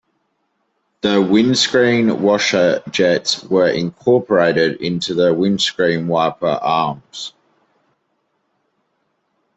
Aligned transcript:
The 1.01 1.21
windscreen 1.21 2.23
washer 2.23 2.81
jets 2.89 3.43
were 3.43 3.67
incorporated 3.69 4.81
into 4.81 5.13
the 5.13 5.31
windscreen 5.31 6.07
wiper 6.07 6.47
arms. 6.59 7.33